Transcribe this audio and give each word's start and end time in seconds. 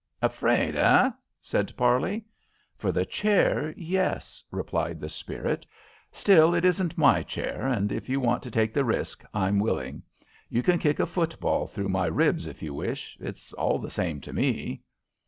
"Afraid, 0.23 0.75
eh?" 0.75 1.11
said 1.39 1.77
Parley. 1.77 2.25
"For 2.75 2.91
the 2.91 3.05
chair, 3.05 3.71
yes," 3.77 4.43
replied 4.49 4.99
the 4.99 5.07
spirit. 5.09 5.63
"Still 6.11 6.55
it 6.55 6.65
isn't 6.65 6.97
my 6.97 7.21
chair, 7.21 7.67
and 7.67 7.91
if 7.91 8.09
you 8.09 8.19
want 8.19 8.41
to 8.41 8.49
take 8.49 8.73
the 8.73 8.83
risk, 8.83 9.23
I'm 9.31 9.59
willing. 9.59 10.01
You 10.49 10.63
can 10.63 10.79
kick 10.79 10.99
a 10.99 11.05
football 11.05 11.67
through 11.67 11.89
my 11.89 12.07
ribs 12.07 12.47
if 12.47 12.63
you 12.63 12.73
wish. 12.73 13.15
It's 13.19 13.53
all 13.53 13.77
the 13.77 13.91
same 13.91 14.19
to 14.21 14.33
me." 14.33 14.81